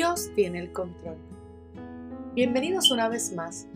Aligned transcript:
Dios 0.00 0.30
tiene 0.34 0.60
el 0.60 0.72
control. 0.72 1.18
Bienvenidos 2.32 2.90
una 2.90 3.10
vez 3.10 3.34
más 3.34 3.68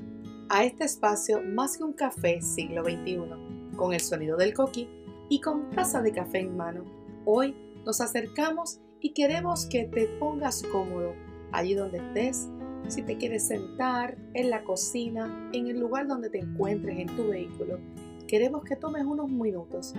a 0.49 0.65
este 0.65 0.85
espacio 0.85 1.43
Más 1.43 1.77
que 1.77 1.85
un 1.85 1.93
café 1.93 2.41
siglo 2.41 2.83
XXI, 2.83 3.77
con 3.77 3.93
el 3.93 4.01
sonido 4.01 4.39
del 4.39 4.54
coqui 4.54 4.89
y 5.29 5.43
con 5.43 5.69
taza 5.69 6.01
de 6.01 6.13
café 6.13 6.39
en 6.39 6.57
mano. 6.57 6.83
Hoy 7.26 7.54
nos 7.85 8.01
acercamos 8.01 8.81
y 9.03 9.13
queremos 9.13 9.67
que 9.67 9.85
te 9.85 10.07
pongas 10.19 10.63
cómodo 10.63 11.13
allí 11.53 11.75
donde 11.75 11.99
estés, 11.99 12.49
si 12.88 13.03
te 13.03 13.19
quieres 13.19 13.47
sentar 13.47 14.17
en 14.33 14.49
la 14.49 14.65
cocina, 14.65 15.51
en 15.53 15.67
el 15.67 15.79
lugar 15.79 16.06
donde 16.06 16.30
te 16.30 16.38
encuentres 16.38 17.01
en 17.01 17.15
tu 17.15 17.29
vehículo. 17.29 17.80
Queremos 18.27 18.65
que 18.65 18.77
tomes 18.77 19.05
unos 19.05 19.29
minutos 19.29 19.93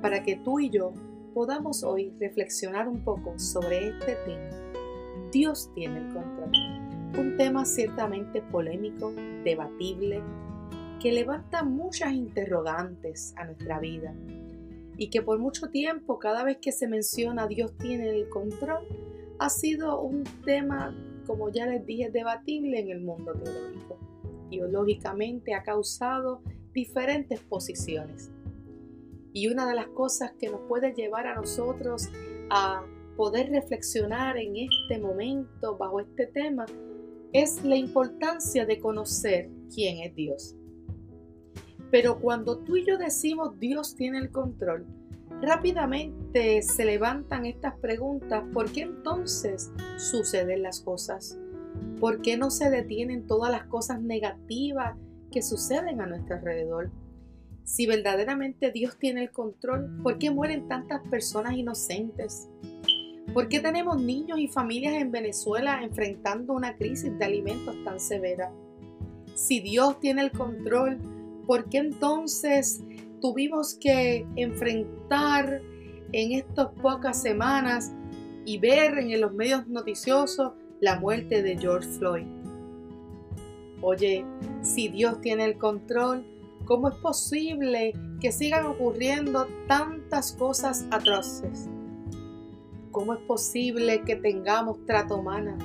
para 0.00 0.22
que 0.22 0.36
tú 0.36 0.60
y 0.60 0.70
yo 0.70 0.92
podamos 1.34 1.82
hoy 1.82 2.14
reflexionar 2.20 2.88
un 2.88 3.02
poco 3.02 3.36
sobre 3.36 3.88
este 3.88 4.14
tema. 4.24 4.65
Dios 5.36 5.70
tiene 5.74 5.98
el 5.98 6.14
control. 6.14 6.50
Un 7.18 7.36
tema 7.36 7.66
ciertamente 7.66 8.40
polémico, 8.40 9.12
debatible, 9.44 10.22
que 10.98 11.12
levanta 11.12 11.62
muchas 11.62 12.14
interrogantes 12.14 13.34
a 13.36 13.44
nuestra 13.44 13.78
vida 13.78 14.14
y 14.96 15.10
que 15.10 15.20
por 15.20 15.38
mucho 15.38 15.68
tiempo, 15.68 16.18
cada 16.18 16.42
vez 16.42 16.56
que 16.56 16.72
se 16.72 16.88
menciona 16.88 17.46
Dios 17.48 17.76
tiene 17.76 18.08
el 18.08 18.30
control, 18.30 18.86
ha 19.38 19.50
sido 19.50 20.00
un 20.00 20.24
tema, 20.46 20.96
como 21.26 21.50
ya 21.50 21.66
les 21.66 21.84
dije, 21.84 22.08
debatible 22.08 22.80
en 22.80 22.88
el 22.88 23.02
mundo 23.02 23.34
teológico. 23.34 23.98
Teológicamente 24.48 25.52
ha 25.52 25.62
causado 25.62 26.40
diferentes 26.72 27.40
posiciones. 27.40 28.30
Y 29.34 29.48
una 29.48 29.68
de 29.68 29.74
las 29.74 29.88
cosas 29.88 30.32
que 30.40 30.48
nos 30.48 30.62
puede 30.62 30.94
llevar 30.94 31.26
a 31.26 31.34
nosotros 31.34 32.08
a 32.48 32.86
poder 33.16 33.50
reflexionar 33.50 34.36
en 34.36 34.56
este 34.56 34.98
momento 34.98 35.76
bajo 35.76 36.00
este 36.00 36.26
tema 36.26 36.66
es 37.32 37.64
la 37.64 37.76
importancia 37.76 38.66
de 38.66 38.78
conocer 38.78 39.50
quién 39.74 39.98
es 39.98 40.14
Dios. 40.14 40.56
Pero 41.90 42.18
cuando 42.20 42.58
tú 42.58 42.76
y 42.76 42.86
yo 42.86 42.98
decimos 42.98 43.58
Dios 43.58 43.96
tiene 43.96 44.18
el 44.18 44.30
control, 44.30 44.86
rápidamente 45.40 46.62
se 46.62 46.84
levantan 46.84 47.46
estas 47.46 47.78
preguntas, 47.78 48.44
¿por 48.52 48.70
qué 48.70 48.82
entonces 48.82 49.70
suceden 49.96 50.62
las 50.62 50.80
cosas? 50.80 51.38
¿Por 52.00 52.20
qué 52.22 52.36
no 52.36 52.50
se 52.50 52.70
detienen 52.70 53.26
todas 53.26 53.50
las 53.50 53.64
cosas 53.66 54.00
negativas 54.00 54.96
que 55.30 55.42
suceden 55.42 56.00
a 56.00 56.06
nuestro 56.06 56.36
alrededor? 56.36 56.90
Si 57.64 57.86
verdaderamente 57.86 58.70
Dios 58.70 58.96
tiene 58.96 59.24
el 59.24 59.30
control, 59.30 60.00
¿por 60.02 60.18
qué 60.18 60.30
mueren 60.30 60.68
tantas 60.68 61.02
personas 61.08 61.54
inocentes? 61.54 62.48
¿Por 63.36 63.50
qué 63.50 63.60
tenemos 63.60 64.00
niños 64.00 64.38
y 64.38 64.48
familias 64.48 64.94
en 64.94 65.12
Venezuela 65.12 65.82
enfrentando 65.82 66.54
una 66.54 66.74
crisis 66.74 67.18
de 67.18 67.24
alimentos 67.26 67.76
tan 67.84 68.00
severa? 68.00 68.50
Si 69.34 69.60
Dios 69.60 70.00
tiene 70.00 70.22
el 70.22 70.30
control, 70.32 70.96
¿por 71.46 71.68
qué 71.68 71.76
entonces 71.76 72.82
tuvimos 73.20 73.74
que 73.74 74.26
enfrentar 74.36 75.60
en 76.12 76.32
estas 76.32 76.68
pocas 76.80 77.20
semanas 77.20 77.92
y 78.46 78.56
ver 78.56 78.96
en 78.96 79.20
los 79.20 79.34
medios 79.34 79.68
noticiosos 79.68 80.54
la 80.80 80.98
muerte 80.98 81.42
de 81.42 81.58
George 81.58 81.90
Floyd? 81.90 82.26
Oye, 83.82 84.24
si 84.62 84.88
Dios 84.88 85.20
tiene 85.20 85.44
el 85.44 85.58
control, 85.58 86.24
¿Cómo 86.64 86.88
es 86.88 86.96
posible 86.96 87.92
que 88.20 88.32
sigan 88.32 88.66
ocurriendo 88.66 89.46
tantas 89.68 90.32
cosas 90.32 90.84
atroces? 90.90 91.68
¿Cómo 92.96 93.12
es 93.12 93.20
posible 93.20 94.00
que 94.06 94.16
tengamos 94.16 94.86
trato 94.86 95.16
humana? 95.16 95.58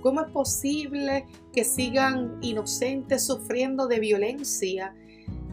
¿Cómo 0.00 0.22
es 0.22 0.30
posible 0.30 1.26
que 1.52 1.62
sigan 1.62 2.38
inocentes 2.40 3.26
sufriendo 3.26 3.86
de 3.86 4.00
violencia, 4.00 4.94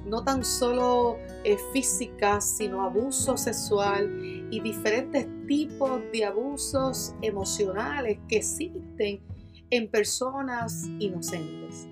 no 0.06 0.24
tan 0.24 0.46
solo 0.46 1.18
eh, 1.44 1.58
física, 1.74 2.40
sino 2.40 2.82
abuso 2.82 3.36
sexual 3.36 4.48
y 4.50 4.62
diferentes 4.62 5.28
tipos 5.48 6.02
de 6.14 6.24
abusos 6.24 7.14
emocionales 7.22 8.18
que 8.30 8.38
existen 8.38 9.20
en 9.72 9.92
personas 9.92 10.90
inocentes? 11.00 11.90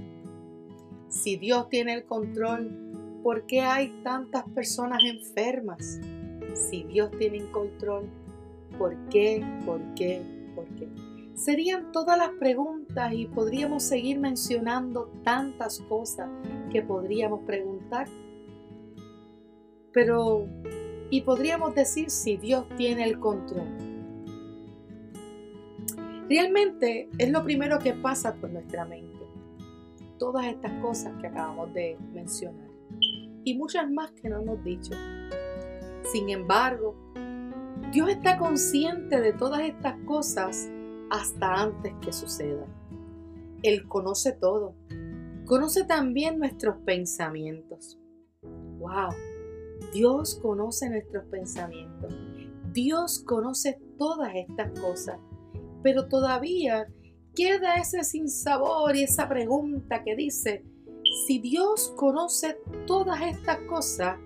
Si 1.10 1.36
Dios 1.36 1.68
tiene 1.68 1.94
el 1.94 2.06
control, 2.06 3.20
¿por 3.22 3.46
qué 3.48 3.60
hay 3.60 4.02
tantas 4.06 4.46
personas 4.56 5.04
enfermas? 5.04 6.00
Si 6.54 6.84
Dios 6.84 7.12
tiene 7.20 7.40
el 7.40 7.52
control, 7.52 8.10
¿por 8.78 8.96
qué? 9.10 9.44
¿Por 9.66 9.82
qué? 9.96 10.22
¿Por 10.56 10.66
qué? 10.76 10.88
Serían 11.36 11.92
todas 11.92 12.18
las 12.18 12.32
preguntas 12.32 13.14
y 13.14 13.26
podríamos 13.28 13.84
seguir 13.84 14.20
mencionando 14.20 15.12
tantas 15.24 15.80
cosas 15.82 16.30
que 16.72 16.82
podríamos 16.82 17.42
preguntar. 17.46 18.08
Pero, 19.94 20.48
y 21.10 21.22
podríamos 21.22 21.76
decir 21.76 22.10
si 22.10 22.38
Dios 22.38 22.66
tiene 22.76 23.04
el 23.04 23.20
control. 23.20 23.68
Realmente 26.28 27.10
es 27.18 27.32
lo 27.32 27.44
primero 27.44 27.80
que 27.80 27.94
pasa 27.94 28.36
por 28.36 28.50
nuestra 28.50 28.86
mente 28.86 29.08
todas 30.18 30.48
estas 30.48 30.72
cosas 30.82 31.14
que 31.22 31.28
acabamos 31.28 31.74
de 31.74 31.98
mencionar 32.12 32.68
y 33.48 33.54
muchas 33.54 33.90
más 33.90 34.12
que 34.12 34.28
no 34.28 34.42
hemos 34.42 34.62
dicho. 34.62 34.94
Sin 36.12 36.30
embargo, 36.30 36.96
Dios 37.92 38.10
está 38.10 38.38
consciente 38.38 39.22
de 39.22 39.32
todas 39.32 39.62
estas 39.62 39.96
cosas 40.06 40.70
hasta 41.10 41.54
antes 41.54 41.94
que 42.02 42.12
sucedan. 42.12 42.68
Él 43.64 43.88
conoce 43.88 44.34
todo. 44.34 44.76
Conoce 45.46 45.86
también 45.86 46.38
nuestros 46.38 46.78
pensamientos. 46.84 47.98
¡Wow! 48.42 49.14
Dios 49.94 50.36
conoce 50.36 50.90
nuestros 50.90 51.24
pensamientos. 51.28 52.14
Dios 52.74 53.20
conoce 53.20 53.80
todas 53.98 54.36
estas 54.36 54.78
cosas. 54.78 55.18
Pero 55.82 56.10
todavía 56.10 56.88
queda 57.34 57.78
ese 57.78 58.04
sinsabor 58.04 58.98
y 58.98 59.04
esa 59.04 59.30
pregunta 59.30 60.04
que 60.04 60.18
dice, 60.18 60.66
si 61.26 61.40
Dios 61.40 61.94
conoce 61.96 62.58
todas 62.86 63.22
estas 63.22 63.60
cosas, 63.62 64.20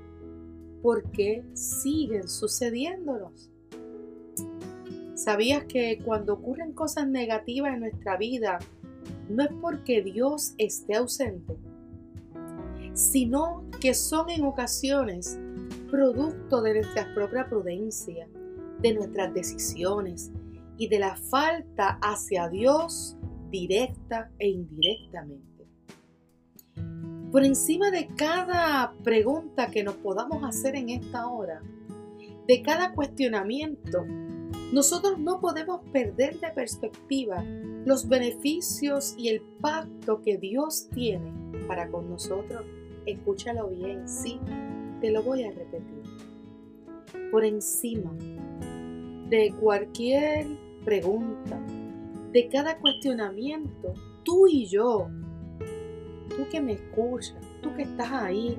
¿por 0.82 1.12
qué 1.12 1.46
siguen 1.54 2.28
sucediéndonos? 2.28 3.51
¿Sabías 5.24 5.66
que 5.66 6.00
cuando 6.04 6.34
ocurren 6.34 6.74
cosas 6.74 7.08
negativas 7.08 7.76
en 7.76 7.82
nuestra 7.82 8.18
vida, 8.18 8.58
no 9.30 9.44
es 9.44 9.52
porque 9.62 10.02
Dios 10.02 10.56
esté 10.58 10.96
ausente, 10.96 11.58
sino 12.96 13.64
que 13.80 13.94
son 13.94 14.32
en 14.32 14.44
ocasiones 14.44 15.38
producto 15.92 16.64
de 16.64 16.74
nuestra 16.74 17.14
propia 17.14 17.48
prudencia, 17.48 18.28
de 18.80 18.96
nuestras 18.96 19.32
decisiones, 19.32 20.32
y 20.80 20.88
de 20.88 20.98
la 20.98 21.16
falta 21.16 22.00
hacia 22.02 22.50
Dios 22.50 23.16
directa 23.52 24.32
e 24.40 24.50
indirectamente. 24.50 25.68
Por 27.32 27.46
encima 27.46 27.92
de 27.92 28.08
cada 28.08 28.96
pregunta 29.04 29.70
que 29.70 29.84
nos 29.84 29.98
podamos 29.98 30.44
hacer 30.44 30.76
en 30.76 30.90
esta 30.90 31.28
hora, 31.28 31.62
de 32.48 32.64
cada 32.64 32.94
cuestionamiento, 32.94 34.04
nosotros 34.72 35.20
no 35.20 35.42
podemos 35.42 35.82
perder 35.92 36.40
de 36.40 36.50
perspectiva 36.50 37.44
los 37.86 38.08
beneficios 38.08 39.16
y 39.18 39.28
el 39.28 39.42
pacto 39.60 40.22
que 40.22 40.38
Dios 40.38 40.88
tiene 40.94 41.32
para 41.68 41.90
con 41.90 42.10
nosotros. 42.10 42.64
Escúchalo 43.06 43.68
bien, 43.68 44.08
sí, 44.08 44.40
te 45.02 45.12
lo 45.12 45.24
voy 45.24 45.44
a 45.44 45.52
repetir. 45.52 46.02
Por 47.32 47.44
encima 47.44 48.12
de 49.30 49.54
cualquier 49.60 50.48
pregunta, 50.86 51.60
de 52.32 52.48
cada 52.48 52.78
cuestionamiento, 52.78 53.94
tú 54.24 54.48
y 54.48 54.68
yo, 54.68 55.10
tú 56.30 56.48
que 56.50 56.62
me 56.62 56.74
escuchas, 56.74 57.36
tú 57.62 57.76
que 57.76 57.84
estás 57.84 58.12
ahí, 58.12 58.58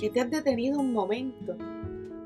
que 0.00 0.10
te 0.10 0.20
has 0.20 0.30
detenido 0.30 0.80
un 0.80 0.92
momento, 0.92 1.56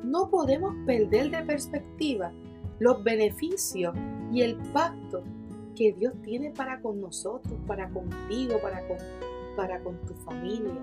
no 0.04 0.30
podemos 0.30 0.74
perder 0.86 1.30
de 1.30 1.42
perspectiva 1.42 2.32
los 2.80 3.04
beneficios 3.04 3.94
y 4.32 4.42
el 4.42 4.56
pacto 4.72 5.22
que 5.76 5.92
Dios 5.92 6.14
tiene 6.22 6.50
para 6.50 6.80
con 6.80 7.00
nosotros, 7.00 7.54
para 7.66 7.88
contigo, 7.90 8.60
para 8.60 8.86
con, 8.88 8.96
para 9.56 9.80
con 9.80 9.96
tu 10.06 10.14
familia. 10.14 10.80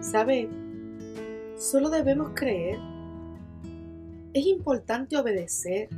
¿Sabes? 0.00 0.48
Solo 1.56 1.90
debemos 1.90 2.32
creer. 2.34 2.78
Es 4.32 4.46
importante 4.46 5.16
obedecer 5.16 5.88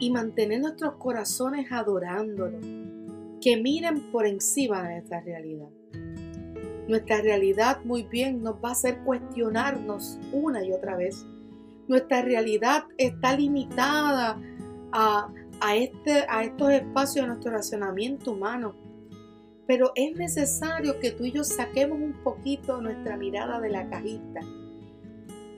y 0.00 0.10
mantener 0.10 0.60
nuestros 0.60 0.94
corazones 0.96 1.70
adorándolo, 1.70 2.58
que 3.40 3.56
miren 3.56 4.10
por 4.10 4.26
encima 4.26 4.82
de 4.82 4.94
nuestra 4.94 5.20
realidad. 5.20 5.68
Nuestra 6.88 7.22
realidad 7.22 7.78
muy 7.84 8.02
bien 8.02 8.42
nos 8.42 8.56
va 8.56 8.70
a 8.70 8.72
hacer 8.72 8.98
cuestionarnos 9.04 10.18
una 10.32 10.64
y 10.64 10.72
otra 10.72 10.96
vez. 10.96 11.24
Nuestra 11.88 12.22
realidad 12.22 12.84
está 12.96 13.36
limitada 13.36 14.40
a, 14.92 15.28
a, 15.60 15.76
este, 15.76 16.24
a 16.28 16.44
estos 16.44 16.70
espacios 16.70 17.24
de 17.24 17.28
nuestro 17.28 17.52
racionamiento 17.52 18.32
humano. 18.32 18.74
Pero 19.66 19.92
es 19.94 20.16
necesario 20.16 20.98
que 21.00 21.12
tú 21.12 21.24
y 21.24 21.32
yo 21.32 21.44
saquemos 21.44 21.98
un 21.98 22.14
poquito 22.24 22.80
nuestra 22.80 23.16
mirada 23.16 23.60
de 23.60 23.70
la 23.70 23.88
cajita 23.88 24.40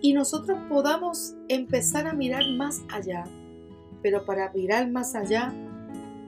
y 0.05 0.13
nosotros 0.13 0.59
podamos 0.69 1.35
empezar 1.49 2.07
a 2.07 2.13
mirar 2.13 2.43
más 2.59 2.83
allá. 2.93 3.25
Pero 4.03 4.27
para 4.27 4.53
mirar 4.53 4.91
más 4.91 5.15
allá 5.15 5.51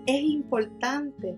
es 0.06 0.22
importante 0.22 1.36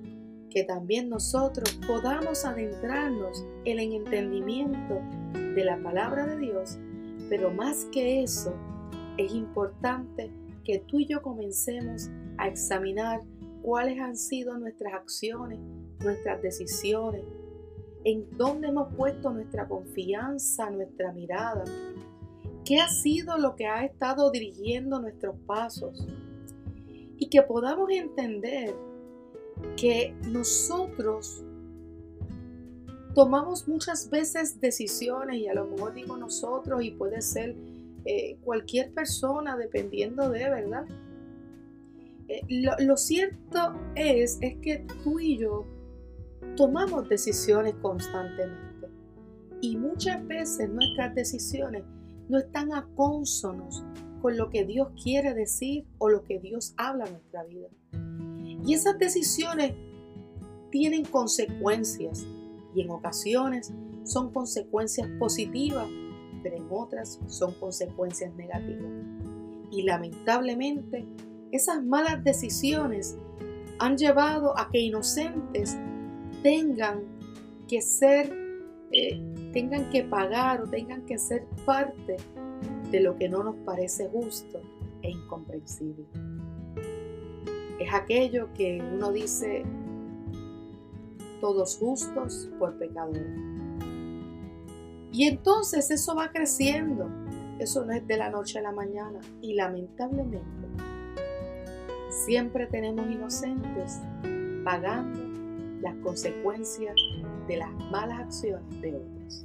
que 0.49 0.62
también 0.62 1.08
nosotros 1.08 1.81
podamos 1.84 2.44
adentrarnos 2.44 3.44
en 3.64 3.81
el 3.81 3.93
entendimiento 3.93 5.00
de 5.56 5.64
la 5.64 5.82
palabra 5.82 6.26
de 6.26 6.38
Dios. 6.38 6.78
Pero 7.28 7.50
más 7.50 7.86
que 7.86 8.22
eso, 8.22 8.54
es 9.16 9.32
importante 9.32 10.30
que 10.64 10.78
tú 10.80 10.98
y 10.98 11.06
yo 11.06 11.22
comencemos 11.22 12.08
a 12.36 12.48
examinar 12.48 13.22
cuáles 13.62 14.00
han 14.00 14.16
sido 14.16 14.56
nuestras 14.58 14.94
acciones, 14.94 15.58
nuestras 16.00 16.40
decisiones, 16.42 17.22
en 18.04 18.26
dónde 18.36 18.69
hemos 18.69 18.94
puesto 18.94 19.30
nuestra 19.30 19.66
confianza, 19.66 20.70
nuestra 20.70 21.12
mirada, 21.12 21.64
qué 22.64 22.80
ha 22.80 22.88
sido 22.88 23.38
lo 23.38 23.56
que 23.56 23.66
ha 23.66 23.84
estado 23.84 24.30
dirigiendo 24.30 25.00
nuestros 25.00 25.36
pasos. 25.46 26.06
Y 27.20 27.28
que 27.30 27.42
podamos 27.42 27.90
entender 27.90 28.75
que 29.76 30.14
nosotros 30.28 31.44
tomamos 33.18 33.66
muchas 33.66 34.10
veces 34.10 34.60
decisiones 34.60 35.38
y 35.38 35.48
a 35.48 35.54
lo 35.54 35.66
mejor 35.66 35.92
digo 35.92 36.16
nosotros 36.16 36.84
y 36.84 36.92
puede 36.92 37.20
ser 37.20 37.56
eh, 38.04 38.38
cualquier 38.44 38.94
persona 38.94 39.56
dependiendo 39.56 40.30
de, 40.30 40.48
¿verdad? 40.48 40.84
Eh, 42.28 42.42
lo, 42.78 42.96
cierto 42.96 43.74
es, 43.96 44.38
es 44.40 44.54
que 44.58 44.86
tú 45.02 45.18
y 45.18 45.36
yo 45.36 45.66
tomamos 46.56 47.08
decisiones 47.08 47.74
constantemente 47.82 48.86
y 49.62 49.76
muchas 49.76 50.24
veces 50.28 50.70
nuestras 50.70 51.12
decisiones 51.16 51.82
no 52.28 52.38
están 52.38 52.72
a 52.72 52.86
consonos 52.94 53.82
con 54.22 54.36
lo 54.36 54.48
que 54.48 54.64
Dios 54.64 54.90
quiere 55.02 55.34
decir 55.34 55.86
o 55.98 56.08
lo 56.08 56.22
que 56.22 56.38
Dios 56.38 56.72
habla 56.76 57.06
en 57.06 57.14
nuestra 57.14 57.42
vida. 57.42 57.66
Y 58.64 58.74
esas 58.74 58.96
decisiones 58.96 59.72
tienen 60.70 61.04
consecuencias 61.04 62.24
y 62.74 62.82
en 62.82 62.90
ocasiones 62.90 63.72
son 64.04 64.32
consecuencias 64.32 65.08
positivas, 65.18 65.86
pero 66.42 66.56
en 66.56 66.66
otras 66.70 67.20
son 67.26 67.54
consecuencias 67.54 68.34
negativas. 68.34 68.92
Y 69.70 69.82
lamentablemente 69.82 71.06
esas 71.52 71.84
malas 71.84 72.22
decisiones 72.24 73.16
han 73.78 73.96
llevado 73.96 74.58
a 74.58 74.70
que 74.70 74.80
inocentes 74.80 75.78
tengan 76.42 77.02
que 77.68 77.80
ser, 77.80 78.32
eh, 78.92 79.20
tengan 79.52 79.90
que 79.90 80.04
pagar 80.04 80.62
o 80.62 80.68
tengan 80.68 81.04
que 81.06 81.18
ser 81.18 81.46
parte 81.64 82.16
de 82.90 83.00
lo 83.00 83.16
que 83.16 83.28
no 83.28 83.42
nos 83.42 83.56
parece 83.56 84.08
justo 84.08 84.60
e 85.02 85.10
incomprensible. 85.10 86.06
Es 87.78 87.94
aquello 87.94 88.52
que 88.54 88.82
uno 88.94 89.12
dice, 89.12 89.64
todos 91.40 91.76
justos 91.79 92.50
por 92.58 92.79
pecadores. 92.79 93.26
Y 95.12 95.25
entonces 95.26 95.90
eso 95.90 96.14
va 96.14 96.31
creciendo. 96.31 97.08
Eso 97.58 97.85
no 97.85 97.93
es 97.93 98.06
de 98.06 98.17
la 98.17 98.31
noche 98.31 98.58
a 98.58 98.62
la 98.62 98.73
mañana. 98.73 99.20
Y 99.40 99.55
lamentablemente 99.55 100.69
siempre 102.25 102.67
tenemos 102.67 103.11
inocentes 103.11 104.00
pagando 104.64 105.20
las 105.81 105.94
consecuencias 105.96 106.94
de 107.46 107.56
las 107.56 107.73
malas 107.90 108.20
acciones 108.20 108.81
de 108.81 108.96
otros. 108.96 109.44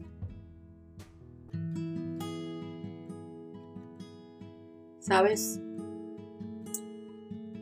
¿Sabes? 5.00 5.60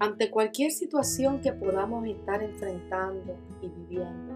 Ante 0.02 0.32
cualquier 0.32 0.72
situación 0.72 1.42
que 1.42 1.54
podamos 1.54 2.08
estar 2.08 2.42
enfrentando 2.42 3.38
y 3.62 3.68
viviendo 3.68 4.34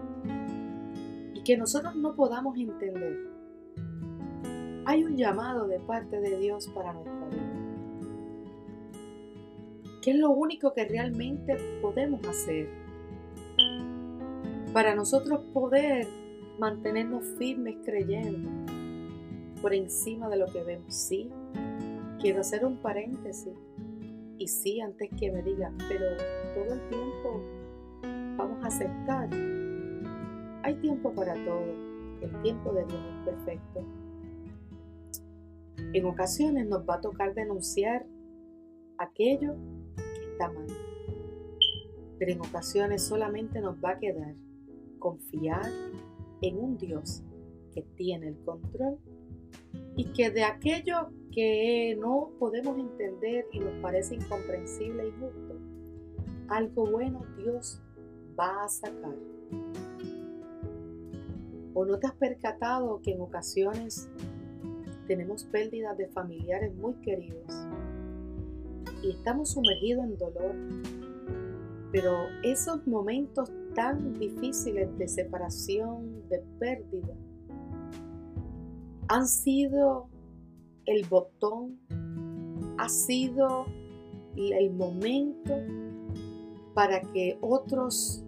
y 1.34 1.42
que 1.42 1.56
nosotros 1.56 1.96
no 1.96 2.14
podamos 2.14 2.56
entender, 2.56 3.18
hay 4.84 5.02
un 5.02 5.16
llamado 5.16 5.66
de 5.66 5.80
parte 5.80 6.20
de 6.20 6.38
Dios 6.38 6.68
para 6.68 6.92
nuestra 6.92 7.28
vida. 7.30 7.52
¿Qué 10.02 10.12
es 10.12 10.16
lo 10.18 10.30
único 10.30 10.72
que 10.72 10.84
realmente 10.84 11.56
podemos 11.82 12.24
hacer 12.28 12.68
para 14.72 14.94
nosotros 14.94 15.40
poder 15.52 16.06
mantenernos 16.60 17.24
firmes 17.38 17.74
creyendo 17.84 18.48
por 19.60 19.74
encima 19.74 20.28
de 20.28 20.36
lo 20.36 20.46
que 20.46 20.62
vemos? 20.62 20.94
Sí, 20.94 21.28
quiero 22.20 22.42
hacer 22.42 22.64
un 22.64 22.76
paréntesis 22.76 23.52
y 24.38 24.48
sí, 24.48 24.80
antes 24.80 25.10
que 25.18 25.30
me 25.30 25.42
digan, 25.42 25.76
pero 25.88 26.04
todo 26.54 26.74
el 26.74 26.88
tiempo 26.88 27.40
vamos 28.36 28.62
a 28.64 28.68
aceptar. 28.68 29.28
Hay 30.62 30.74
tiempo 30.80 31.12
para 31.12 31.34
todo. 31.44 31.86
El 32.20 32.42
tiempo 32.42 32.72
de 32.72 32.84
Dios 32.84 33.00
es 33.00 33.24
perfecto. 33.24 33.84
En 35.92 36.04
ocasiones 36.06 36.66
nos 36.66 36.88
va 36.88 36.96
a 36.96 37.00
tocar 37.00 37.34
denunciar 37.34 38.06
aquello 38.98 39.54
que 39.96 40.32
está 40.32 40.50
mal. 40.50 40.66
Pero 42.18 42.32
en 42.32 42.40
ocasiones 42.40 43.02
solamente 43.02 43.60
nos 43.60 43.76
va 43.82 43.90
a 43.90 43.98
quedar 43.98 44.34
confiar 44.98 45.66
en 46.42 46.58
un 46.58 46.76
Dios 46.76 47.22
que 47.72 47.82
tiene 47.82 48.28
el 48.28 48.38
control 48.44 48.98
y 49.96 50.12
que 50.12 50.30
de 50.30 50.44
aquello 50.44 51.10
que 51.36 51.94
no 52.00 52.30
podemos 52.38 52.78
entender 52.78 53.44
y 53.52 53.60
nos 53.60 53.74
parece 53.82 54.14
incomprensible 54.14 55.02
e 55.02 55.08
injusto, 55.08 55.54
algo 56.48 56.86
bueno 56.90 57.20
Dios 57.36 57.82
va 58.40 58.64
a 58.64 58.68
sacar. 58.70 59.14
¿O 61.74 61.84
no 61.84 61.98
te 61.98 62.06
has 62.06 62.14
percatado 62.14 63.02
que 63.02 63.12
en 63.12 63.20
ocasiones 63.20 64.08
tenemos 65.06 65.44
pérdidas 65.44 65.98
de 65.98 66.08
familiares 66.08 66.74
muy 66.74 66.94
queridos 67.02 67.68
y 69.02 69.10
estamos 69.10 69.50
sumergidos 69.50 70.06
en 70.06 70.16
dolor? 70.16 70.54
Pero 71.92 72.12
esos 72.44 72.86
momentos 72.86 73.52
tan 73.74 74.14
difíciles 74.14 74.96
de 74.96 75.06
separación, 75.06 76.26
de 76.30 76.42
pérdida, 76.58 77.14
han 79.08 79.28
sido 79.28 80.08
el 80.86 81.04
botón, 81.06 81.78
ha 82.78 82.88
sido 82.88 83.66
el 84.36 84.72
momento 84.72 85.54
para 86.74 87.00
que 87.00 87.38
otros 87.40 88.22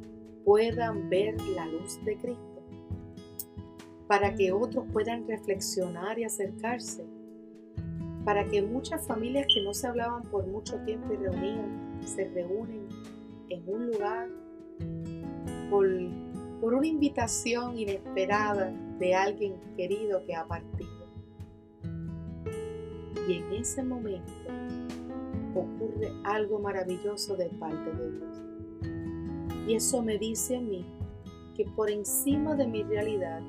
puedan 0.44 1.08
ver 1.10 1.40
la 1.54 1.66
luz 1.66 2.02
de 2.04 2.16
Cristo, 2.16 2.62
para 4.06 4.34
que 4.34 4.52
otros 4.52 4.84
puedan 4.92 5.26
reflexionar 5.28 6.18
y 6.18 6.24
acercarse, 6.24 7.04
para 8.24 8.48
que 8.48 8.62
muchas 8.62 9.06
familias 9.06 9.46
que 9.52 9.62
no 9.62 9.74
se 9.74 9.86
hablaban 9.86 10.22
por 10.22 10.46
mucho 10.46 10.78
tiempo 10.84 11.12
y 11.12 11.16
reunían, 11.16 12.00
se 12.04 12.28
reúnen 12.28 12.88
en 13.50 13.62
un 13.68 13.86
lugar 13.86 14.28
por, 15.70 15.86
por 16.60 16.74
una 16.74 16.86
invitación 16.86 17.78
inesperada 17.78 18.72
de 18.98 19.14
alguien 19.14 19.54
querido 19.76 20.24
que 20.24 20.34
ha 20.34 20.46
partido. 20.46 20.97
Y 23.28 23.34
en 23.34 23.52
ese 23.52 23.82
momento 23.82 24.32
ocurre 25.54 26.10
algo 26.24 26.58
maravilloso 26.58 27.36
de 27.36 27.46
parte 27.50 27.92
de 27.92 28.10
Dios. 28.12 28.42
Y 29.68 29.74
eso 29.74 30.02
me 30.02 30.18
dice 30.18 30.56
a 30.56 30.60
mí 30.60 30.84
que 31.54 31.66
por 31.66 31.90
encima 31.90 32.54
de 32.54 32.66
mi 32.66 32.82
realidad, 32.82 33.42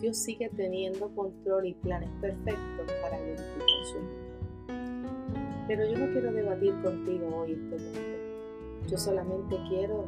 Dios 0.00 0.16
sigue 0.16 0.48
teniendo 0.48 1.14
control 1.14 1.66
y 1.66 1.74
planes 1.74 2.10
perfectos 2.20 2.92
para 3.02 3.18
glorificar 3.18 3.84
su 3.84 3.98
nombre. 3.98 5.64
Pero 5.68 5.86
yo 5.86 5.98
no 5.98 6.12
quiero 6.12 6.32
debatir 6.32 6.74
contigo 6.82 7.28
hoy 7.36 7.52
este 7.52 7.76
mundo. 7.84 8.88
Yo 8.88 8.98
solamente 8.98 9.56
quiero 9.68 10.06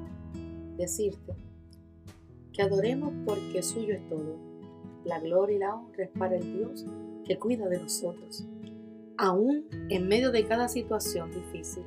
decirte 0.77 1.35
que 2.53 2.63
adoremos 2.63 3.13
porque 3.25 3.63
suyo 3.63 3.95
es 3.95 4.09
todo 4.09 4.53
la 5.05 5.19
gloria 5.21 5.57
y 5.57 5.59
la 5.59 5.75
honra 5.75 6.05
es 6.05 6.11
para 6.11 6.37
el 6.37 6.53
Dios 6.53 6.87
que 7.25 7.39
cuida 7.39 7.69
de 7.69 7.81
nosotros, 7.81 8.47
aún 9.23 9.67
en 9.89 10.09
medio 10.09 10.31
de 10.31 10.45
cada 10.45 10.69
situación 10.69 11.31
difícil. 11.31 11.85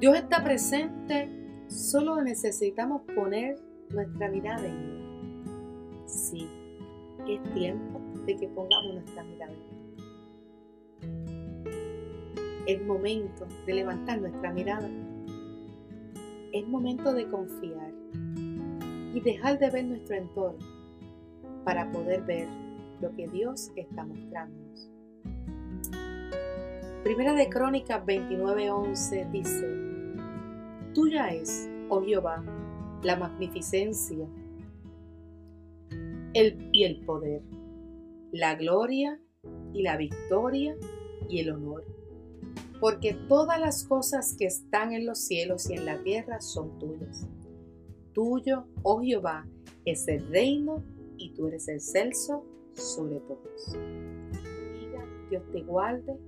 Dios 0.00 0.16
está 0.16 0.42
presente, 0.42 1.28
solo 1.68 2.22
necesitamos 2.22 3.02
poner 3.14 3.60
nuestra 3.90 4.30
mirada 4.30 4.66
en 4.66 4.74
Él. 4.74 5.42
Sí, 6.06 6.48
es 7.28 7.42
tiempo 7.54 8.00
de 8.26 8.36
que 8.36 8.48
pongamos 8.48 8.94
nuestra 8.94 9.24
mirada 9.24 9.52
en 9.52 9.60
Él. 9.60 9.68
Es 12.66 12.82
momento 12.86 13.46
de 13.66 13.74
levantar 13.74 14.20
nuestra 14.20 14.52
mirada 14.52 14.88
es 16.52 16.66
momento 16.66 17.12
de 17.12 17.28
confiar 17.28 17.92
y 19.14 19.20
dejar 19.20 19.58
de 19.58 19.70
ver 19.70 19.84
nuestro 19.84 20.16
entorno 20.16 20.66
para 21.64 21.90
poder 21.92 22.22
ver 22.22 22.48
lo 23.00 23.14
que 23.14 23.28
Dios 23.28 23.70
está 23.76 24.04
mostrándonos. 24.04 24.90
Primera 27.02 27.34
de 27.34 27.48
Crónicas 27.48 28.04
29:11 28.04 29.30
dice, 29.30 29.66
Tuya 30.92 31.32
es, 31.32 31.68
oh 31.88 32.02
Jehová, 32.02 32.44
la 33.02 33.16
magnificencia 33.16 34.28
el, 36.34 36.68
y 36.72 36.84
el 36.84 37.04
poder, 37.06 37.42
la 38.32 38.54
gloria 38.54 39.18
y 39.72 39.82
la 39.82 39.96
victoria 39.96 40.76
y 41.26 41.40
el 41.40 41.52
honor. 41.52 41.84
Porque 42.80 43.14
todas 43.28 43.58
las 43.58 43.84
cosas 43.84 44.34
que 44.38 44.44
están 44.44 44.92
en 44.92 45.06
los 45.06 45.20
cielos 45.20 45.70
y 45.70 45.74
en 45.74 45.86
la 45.86 46.02
tierra 46.02 46.40
son 46.40 46.78
tuyas. 46.78 47.26
Tuyo, 48.12 48.66
oh 48.82 49.00
Jehová, 49.00 49.46
es 49.86 50.06
el 50.06 50.28
reino 50.28 50.82
y 51.16 51.30
tú 51.30 51.46
eres 51.46 51.66
el 51.68 51.80
celso 51.80 52.44
sobre 52.74 53.20
todos. 53.20 53.76
Dios 55.30 55.42
te 55.52 55.62
guarde. 55.62 56.18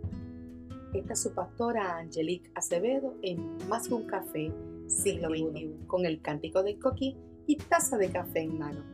Esta 0.92 1.14
es 1.14 1.22
su 1.22 1.32
pastora 1.32 1.96
Angelique 1.96 2.50
Acevedo 2.54 3.16
en 3.22 3.56
Más 3.66 3.88
que 3.88 3.94
un 3.94 4.06
café 4.06 4.52
siglo 4.88 5.30
XXI 5.30 5.86
con 5.86 6.04
el 6.04 6.20
cántico 6.20 6.62
del 6.62 6.78
coquí 6.78 7.16
y 7.46 7.56
taza 7.56 7.96
de 7.96 8.10
café 8.10 8.40
en 8.40 8.58
mano. 8.58 8.91